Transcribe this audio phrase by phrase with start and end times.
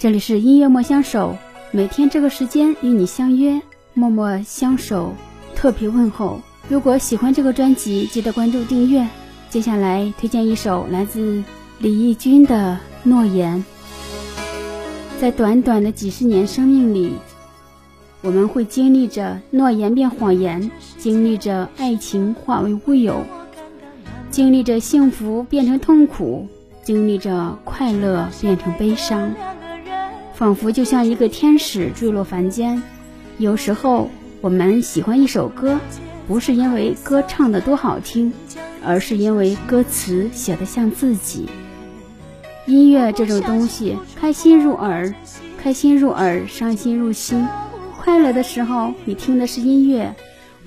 [0.00, 1.36] 这里是音乐莫相守，
[1.72, 3.60] 每天这个时间与你相约，
[3.94, 5.12] 默默相守，
[5.56, 6.40] 特别问候。
[6.68, 9.08] 如果喜欢这个专辑，记得关注订阅。
[9.50, 11.42] 接下来推荐一首来自
[11.80, 13.64] 李翊君的《诺言》。
[15.20, 17.14] 在短短的几十年生命里，
[18.22, 23.26] 我们会经历着诺言变谎言，经历着爱情化为乌有，
[24.30, 26.46] 经历着幸福变成痛苦，
[26.84, 29.34] 经历着快乐变成悲伤。
[30.38, 32.80] 仿佛就像一个天使坠落凡间。
[33.38, 34.08] 有时候，
[34.40, 35.80] 我们喜欢一首歌，
[36.28, 38.32] 不是因为歌唱的多好听，
[38.84, 41.48] 而是因为歌词写的像自己。
[42.66, 45.12] 音乐这种东西，开心入耳，
[45.60, 47.44] 开心入耳，伤心入心。
[48.00, 50.14] 快乐的时候，你听的是音乐；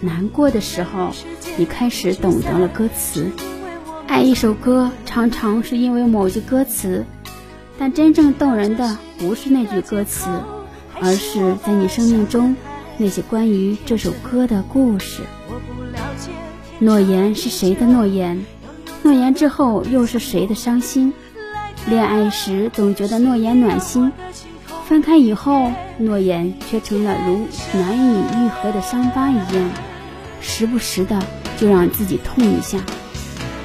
[0.02, 1.12] 难过的时候，
[1.56, 3.32] 你开始懂得了歌词。
[4.06, 7.06] 爱一首歌，常常是因为某句歌词。
[7.82, 10.30] 但真正动人的不是那句歌词，
[11.02, 12.56] 而是在你生命中
[13.00, 15.24] 那些关于这首歌的故事。
[16.78, 18.46] 诺言是谁的诺言？
[19.02, 21.12] 诺言之后又是谁的伤心？
[21.88, 24.12] 恋爱时总觉得诺言暖心，
[24.86, 29.72] 分开以后，诺言却成了如难以愈合的伤疤一样，
[30.40, 31.20] 时不时的
[31.58, 32.78] 就让自己痛一下。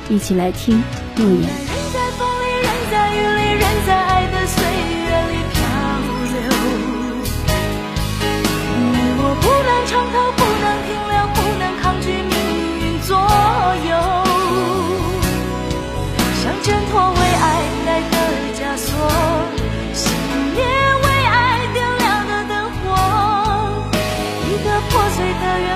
[0.08, 0.82] 一起来听
[1.18, 1.76] 诺言。
[4.46, 5.58] 岁月里漂
[6.32, 6.36] 流。
[8.92, 12.34] 你我不能重头不能停留不能抗拒命
[12.80, 13.10] 运左
[13.90, 13.92] 右。
[16.40, 17.44] 想挣脱为爱
[17.84, 18.14] 戴的
[18.54, 18.88] 枷锁
[19.92, 20.00] 熄
[20.54, 20.56] 灭
[21.02, 21.36] 为爱
[21.72, 22.84] 点亮的灯火。
[24.48, 25.66] 一个破碎的圆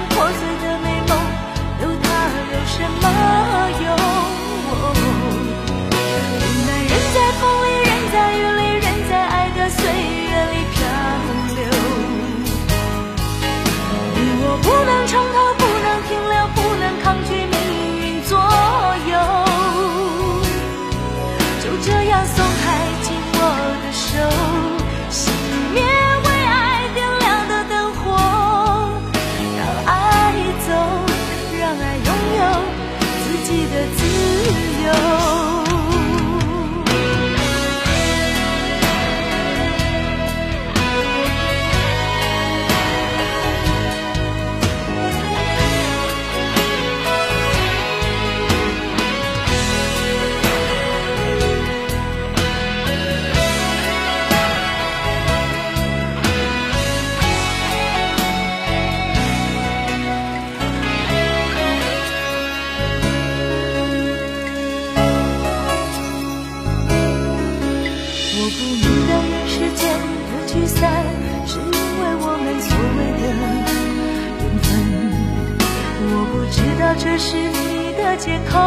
[76.99, 78.59] 这是你的借口，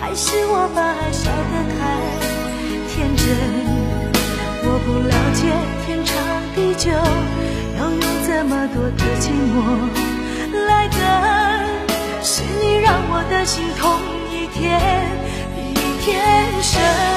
[0.00, 1.78] 还是我把爱笑得太
[2.88, 3.26] 天真？
[4.62, 5.40] 我不了解
[5.86, 6.14] 天长
[6.54, 6.90] 地久，
[7.78, 9.56] 要用这么多的寂寞
[10.66, 10.98] 来等。
[12.22, 13.82] 是你让我的心痛
[14.30, 14.58] 一天
[15.56, 16.10] 比一天
[16.62, 17.09] 深。